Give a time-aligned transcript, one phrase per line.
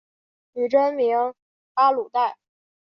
[0.53, 1.35] 女真名
[1.75, 2.37] 阿鲁带。